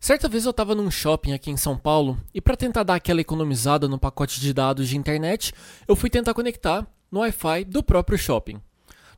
[0.00, 3.20] Certa vez eu estava num shopping aqui em São Paulo e para tentar dar aquela
[3.20, 5.52] economizada no pacote de dados de internet,
[5.88, 8.62] eu fui tentar conectar no Wi-Fi do próprio shopping.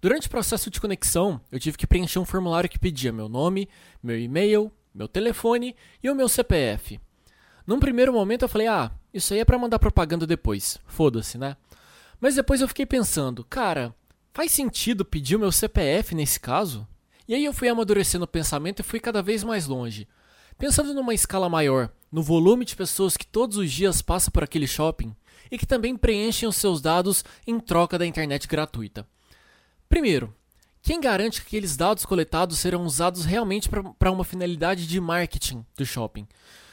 [0.01, 3.69] Durante o processo de conexão, eu tive que preencher um formulário que pedia meu nome,
[4.03, 6.99] meu e-mail, meu telefone e o meu CPF.
[7.67, 10.79] Num primeiro momento eu falei: "Ah, isso aí é para mandar propaganda depois.
[10.87, 11.59] Foda-se, né?"
[12.19, 13.95] Mas depois eu fiquei pensando: "Cara,
[14.33, 16.89] faz sentido pedir o meu CPF nesse caso?"
[17.29, 20.09] E aí eu fui amadurecendo o pensamento e fui cada vez mais longe.
[20.61, 24.67] Pensando numa escala maior, no volume de pessoas que todos os dias passam por aquele
[24.67, 25.17] shopping
[25.51, 29.09] e que também preenchem os seus dados em troca da internet gratuita.
[29.89, 30.37] Primeiro,
[30.83, 35.87] quem garante que aqueles dados coletados serão usados realmente para uma finalidade de marketing do
[35.87, 36.29] shopping?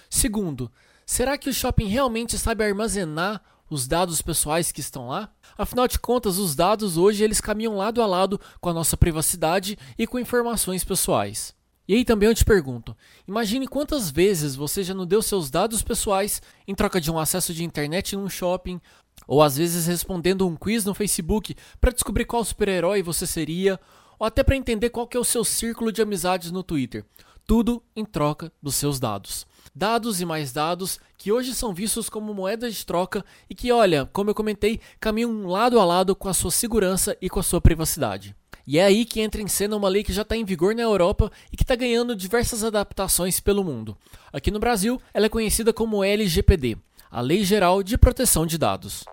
[0.10, 0.70] Segundo,
[1.06, 5.32] será que o shopping realmente sabe armazenar os dados pessoais que estão lá?
[5.58, 9.80] Afinal de contas, os dados hoje eles caminham lado a lado com a nossa privacidade
[9.98, 11.56] e com informações pessoais.
[11.88, 12.96] E aí também eu te pergunto:
[13.28, 17.54] imagine quantas vezes você já não deu seus dados pessoais em troca de um acesso
[17.54, 18.82] de internet num shopping,
[19.26, 23.80] ou às vezes respondendo um quiz no Facebook para descobrir qual super-herói você seria,
[24.20, 27.06] ou até para entender qual é o seu círculo de amizades no Twitter.
[27.46, 29.48] Tudo em troca dos seus dados.
[29.74, 34.10] Dados e mais dados que hoje são vistos como moedas de troca e que, olha,
[34.12, 37.62] como eu comentei, caminham lado a lado com a sua segurança e com a sua
[37.62, 38.36] privacidade.
[38.68, 40.82] E é aí que entra em cena uma lei que já está em vigor na
[40.82, 43.98] Europa e que está ganhando diversas adaptações pelo mundo.
[44.32, 46.78] Aqui no Brasil, ela é conhecida como LGPD,
[47.10, 49.06] a Lei Geral de Proteção de Dados.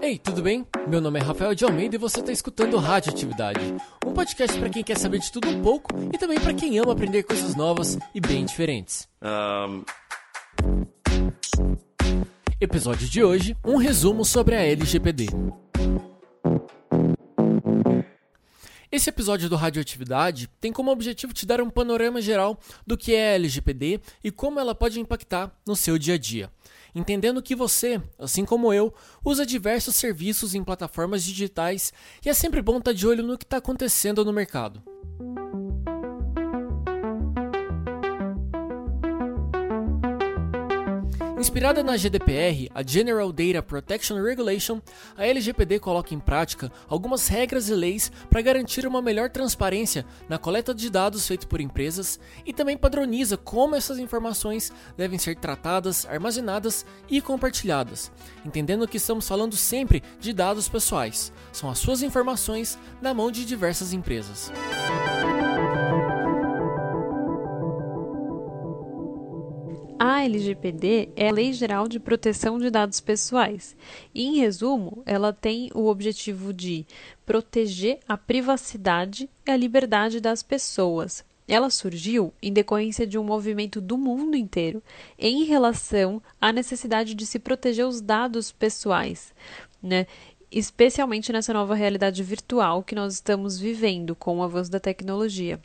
[0.00, 0.66] Ei, tudo bem?
[0.88, 3.60] Meu nome é Rafael de Almeida e você está escutando Radioatividade,
[4.06, 6.92] um podcast para quem quer saber de tudo um pouco e também para quem ama
[6.92, 9.06] aprender coisas novas e bem diferentes.
[9.20, 9.84] Um...
[12.60, 15.28] Episódio de hoje: um resumo sobre a LGPD.
[18.92, 23.30] Esse episódio do Radioatividade tem como objetivo te dar um panorama geral do que é
[23.30, 26.50] a LGPD e como ela pode impactar no seu dia a dia.
[26.94, 28.92] Entendendo que você, assim como eu,
[29.24, 33.44] usa diversos serviços em plataformas digitais e é sempre bom estar de olho no que
[33.44, 34.82] está acontecendo no mercado.
[41.40, 44.78] Inspirada na GDPR, a General Data Protection Regulation,
[45.16, 50.36] a LGPD coloca em prática algumas regras e leis para garantir uma melhor transparência na
[50.36, 56.04] coleta de dados feito por empresas e também padroniza como essas informações devem ser tratadas,
[56.04, 58.12] armazenadas e compartilhadas,
[58.44, 63.46] entendendo que estamos falando sempre de dados pessoais, são as suas informações na mão de
[63.46, 64.52] diversas empresas.
[70.02, 73.76] A LGPD é a Lei Geral de Proteção de Dados Pessoais.
[74.14, 76.86] E, em resumo, ela tem o objetivo de
[77.26, 81.22] proteger a privacidade e a liberdade das pessoas.
[81.46, 84.82] Ela surgiu em decorrência de um movimento do mundo inteiro
[85.18, 89.34] em relação à necessidade de se proteger os dados pessoais,
[89.82, 90.06] né?
[90.50, 95.60] especialmente nessa nova realidade virtual que nós estamos vivendo com o avanço da tecnologia,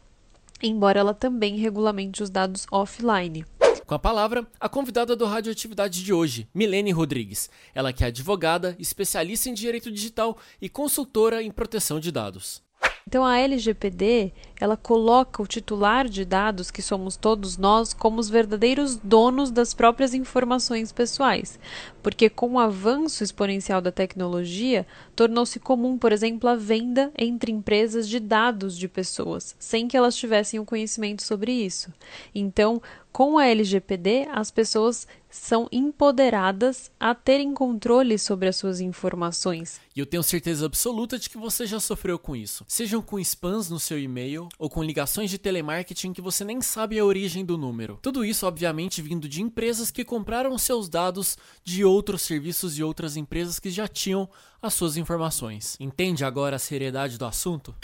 [0.62, 3.45] embora ela também regulamente os dados offline.
[3.85, 7.51] Com a palavra, a convidada do Radioatividade de hoje, Milene Rodrigues.
[7.72, 12.63] Ela que é advogada, especialista em direito digital e consultora em proteção de dados.
[13.07, 18.31] Então a LGPD, ela coloca o titular de dados, que somos todos nós, como os
[18.31, 21.59] verdadeiros donos das próprias informações pessoais.
[22.01, 28.09] Porque com o avanço exponencial da tecnologia, tornou-se comum, por exemplo, a venda entre empresas
[28.09, 31.94] de dados de pessoas, sem que elas tivessem o conhecimento sobre isso.
[32.33, 39.79] Então, com a LGPD, as pessoas são empoderadas a terem controle sobre as suas informações.
[39.96, 42.66] E eu tenho certeza absoluta de que você já sofreu com isso.
[42.68, 46.97] Sejam com spams no seu e-mail ou com ligações de telemarketing que você nem sabe
[46.97, 48.00] a origem do número.
[48.01, 53.18] Tudo isso, obviamente, vindo de empresas que compraram seus dados de outros serviços e outras
[53.18, 54.29] empresas que já tinham
[54.62, 55.75] as suas informações.
[55.79, 57.75] Entende agora a seriedade do assunto?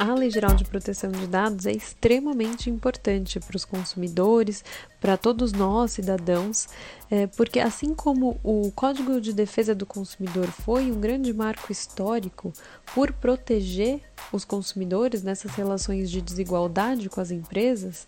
[0.00, 4.64] A Lei Geral de Proteção de Dados é extremamente importante para os consumidores,
[4.98, 6.68] para todos nós, cidadãos,
[7.10, 12.50] é, porque assim como o Código de Defesa do Consumidor foi um grande marco histórico
[12.94, 14.00] por proteger
[14.32, 18.06] os consumidores nessas relações de desigualdade com as empresas,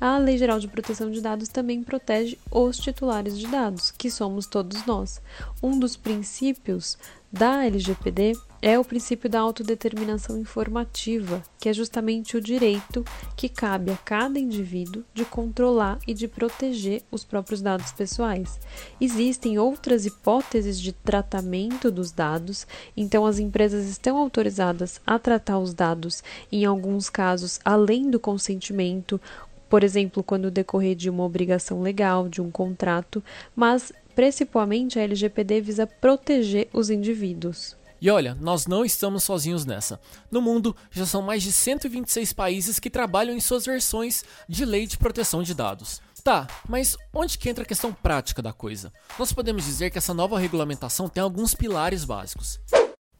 [0.00, 4.44] a Lei Geral de Proteção de Dados também protege os titulares de dados, que somos
[4.46, 5.20] todos nós.
[5.62, 6.98] Um dos princípios
[7.34, 13.04] da LGPD é o princípio da autodeterminação informativa, que é justamente o direito
[13.36, 18.60] que cabe a cada indivíduo de controlar e de proteger os próprios dados pessoais.
[19.00, 25.74] Existem outras hipóteses de tratamento dos dados, então as empresas estão autorizadas a tratar os
[25.74, 26.22] dados,
[26.52, 29.20] em alguns casos, além do consentimento
[29.68, 33.20] por exemplo, quando decorrer de uma obrigação legal, de um contrato,
[33.56, 37.76] mas principalmente a LGPD visa proteger os indivíduos.
[38.00, 39.98] E olha, nós não estamos sozinhos nessa.
[40.30, 44.86] No mundo, já são mais de 126 países que trabalham em suas versões de lei
[44.86, 46.02] de proteção de dados.
[46.22, 48.92] Tá, mas onde que entra a questão prática da coisa?
[49.18, 52.58] Nós podemos dizer que essa nova regulamentação tem alguns pilares básicos.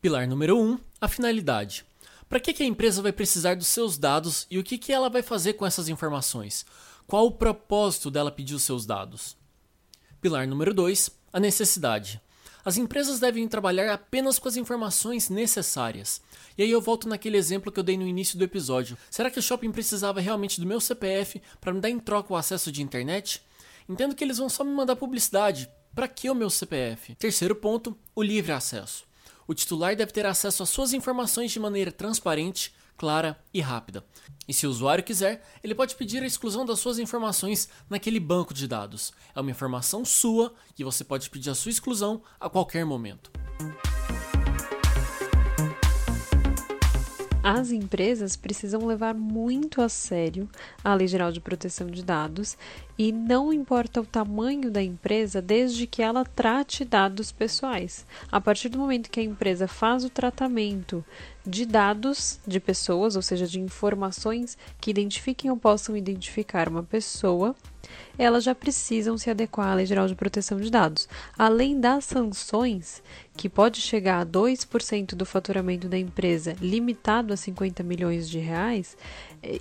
[0.01, 1.85] Pilar número 1, um, a finalidade.
[2.29, 5.09] Para que, que a empresa vai precisar dos seus dados e o que, que ela
[5.09, 6.65] vai fazer com essas informações?
[7.07, 9.37] Qual o propósito dela pedir os seus dados?
[10.25, 12.19] Pilar número 2, a necessidade.
[12.65, 16.23] As empresas devem trabalhar apenas com as informações necessárias.
[16.57, 18.97] E aí eu volto naquele exemplo que eu dei no início do episódio.
[19.11, 22.37] Será que o shopping precisava realmente do meu CPF para me dar em troca o
[22.37, 23.43] acesso de internet?
[23.87, 25.69] Entendo que eles vão só me mandar publicidade.
[25.95, 27.15] Para que o meu CPF?
[27.17, 29.05] Terceiro ponto, o livre acesso.
[29.47, 34.05] O titular deve ter acesso às suas informações de maneira transparente, clara e rápida.
[34.47, 38.53] E se o usuário quiser, ele pode pedir a exclusão das suas informações naquele banco
[38.53, 39.13] de dados.
[39.35, 43.31] É uma informação sua e você pode pedir a sua exclusão a qualquer momento.
[47.43, 50.49] As empresas precisam levar muito a sério
[50.83, 52.57] a Lei Geral de Proteção de Dados
[52.99, 58.07] e não importa o tamanho da empresa, desde que ela trate dados pessoais.
[58.31, 61.05] A partir do momento que a empresa faz o tratamento
[61.47, 67.55] de dados de pessoas, ou seja, de informações que identifiquem ou possam identificar uma pessoa,
[68.17, 71.09] elas já precisam se adequar à Lei Geral de Proteção de Dados.
[71.37, 73.03] Além das sanções,
[73.37, 78.97] que pode chegar a 2% do faturamento da empresa, limitado a 50 milhões de reais,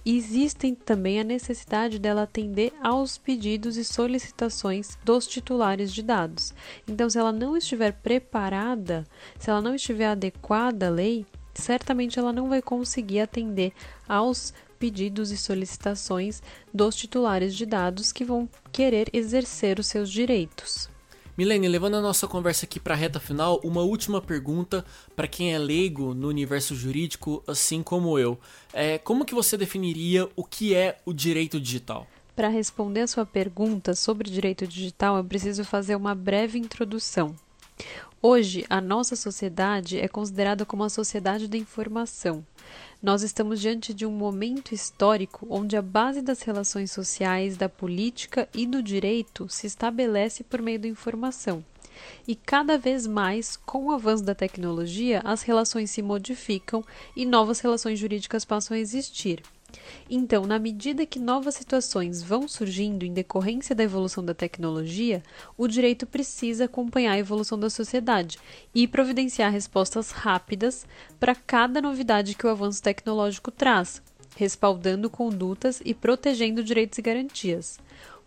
[0.06, 6.54] existem também a necessidade dela atender aos pedidos e solicitações dos titulares de dados.
[6.88, 9.06] Então, se ela não estiver preparada,
[9.40, 13.74] se ela não estiver adequada à lei, certamente ela não vai conseguir atender
[14.08, 16.42] aos pedidos e solicitações
[16.74, 20.93] dos titulares de dados que vão querer exercer os seus direitos.
[21.36, 24.86] Milene, levando a nossa conversa aqui para a reta final, uma última pergunta
[25.16, 28.38] para quem é leigo no universo jurídico, assim como eu.
[28.72, 32.06] É, como que você definiria o que é o direito digital?
[32.36, 37.36] Para responder a sua pergunta sobre direito digital, eu preciso fazer uma breve introdução.
[38.26, 42.42] Hoje, a nossa sociedade é considerada como a sociedade da informação.
[43.02, 48.48] Nós estamos diante de um momento histórico onde a base das relações sociais, da política
[48.54, 51.66] e do direito se estabelece por meio da informação.
[52.26, 56.82] E cada vez mais, com o avanço da tecnologia, as relações se modificam
[57.18, 59.44] e novas relações jurídicas passam a existir.
[60.10, 65.24] Então, na medida que novas situações vão surgindo em decorrência da evolução da tecnologia,
[65.58, 68.38] o direito precisa acompanhar a evolução da sociedade
[68.74, 70.86] e providenciar respostas rápidas
[71.20, 74.02] para cada novidade que o avanço tecnológico traz,
[74.36, 77.80] respaldando condutas e protegendo direitos e garantias.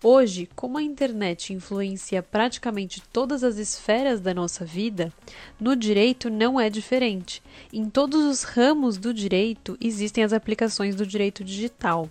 [0.02, 5.10] Hoje, como a internet influencia praticamente todas as esferas da nossa vida,
[5.58, 7.42] no direito não é diferente.
[7.72, 12.10] Em todos os ramos do direito existem as aplicações do direito digital.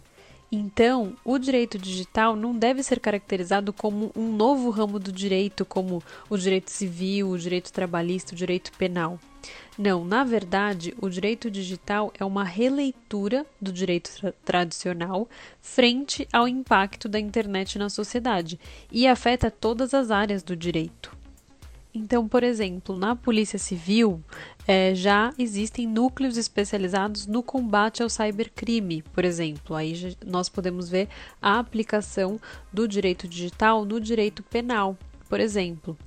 [0.51, 6.01] Então, o direito digital não deve ser caracterizado como um novo ramo do direito, como
[6.29, 9.19] o direito civil, o direito trabalhista, o direito penal.
[9.77, 15.27] Não, na verdade, o direito digital é uma releitura do direito tra tradicional
[15.61, 18.59] frente ao impacto da internet na sociedade
[18.91, 21.15] e afeta todas as áreas do direito.
[21.93, 24.21] Então, por exemplo, na Polícia Civil
[24.67, 29.75] é, já existem núcleos especializados no combate ao cybercrime, por exemplo.
[29.75, 31.07] Aí nós podemos ver
[31.41, 32.37] a aplicação
[32.71, 34.97] do direito digital no direito penal
[35.29, 35.97] por exemplo.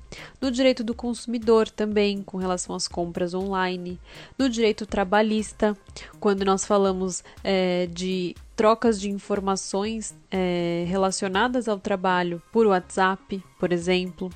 [0.41, 4.01] No direito do consumidor também, com relação às compras online.
[4.39, 5.77] No direito trabalhista,
[6.21, 13.73] quando nós falamos é, de trocas de informações é, relacionadas ao trabalho por WhatsApp, por
[13.73, 14.31] exemplo.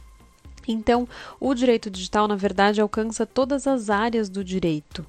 [0.67, 1.09] Então,
[1.41, 5.05] o direito digital, na verdade, alcança todas as áreas do direito.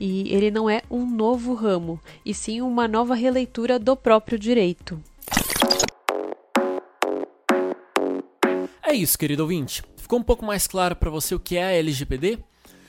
[0.00, 5.00] E ele não é um novo ramo, e sim uma nova releitura do próprio direito.
[8.96, 9.82] Isso, querido ouvinte.
[9.96, 12.38] Ficou um pouco mais claro para você o que é a LGPD?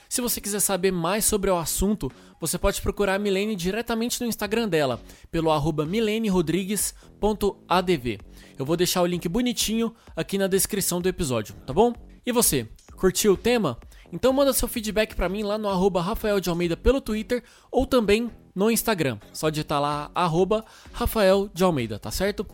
[0.09, 4.27] Se você quiser saber mais sobre o assunto, você pode procurar a Milene diretamente no
[4.27, 8.19] Instagram dela, pelo arroba milenerodrigues.adv.
[8.57, 11.93] Eu vou deixar o link bonitinho aqui na descrição do episódio, tá bom?
[12.25, 13.77] E você, curtiu o tema?
[14.11, 17.85] Então manda seu feedback para mim lá no arroba Rafael de Almeida pelo Twitter ou
[17.85, 19.19] também no Instagram.
[19.33, 22.47] Só digitar lá arroba Rafael de Almeida, tá certo?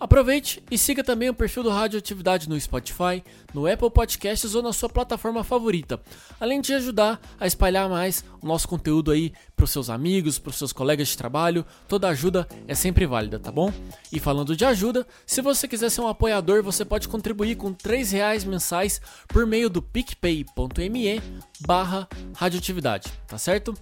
[0.00, 4.72] Aproveite e siga também o perfil do Radioatividade no Spotify, no Apple Podcasts ou na
[4.72, 6.00] sua plataforma favorita,
[6.38, 10.50] além de ajudar a espalhar mais o nosso conteúdo aí para os seus amigos, para
[10.50, 11.66] os seus colegas de trabalho.
[11.88, 13.72] Toda ajuda é sempre válida, tá bom?
[14.12, 18.04] E falando de ajuda, se você quiser ser um apoiador, você pode contribuir com R$
[18.04, 21.22] reais mensais por meio do picpay.me
[21.66, 23.74] barra radioatividade, tá certo?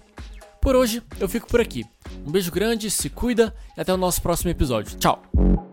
[0.59, 1.85] Por hoje eu fico por aqui.
[2.25, 4.97] Um beijo grande, se cuida e até o nosso próximo episódio.
[4.97, 5.66] Tchau!